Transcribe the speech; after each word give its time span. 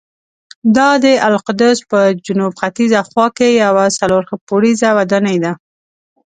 دا 0.77 0.89
د 1.03 1.05
القدس 1.29 1.77
په 1.91 1.99
جنوب 2.25 2.53
ختیځه 2.61 2.99
خوا 3.09 3.27
کې 3.37 3.47
یوه 3.63 3.85
څلور 3.99 4.21
پوړیزه 4.47 4.89
ودانۍ 4.97 5.37
ده. 5.43 5.51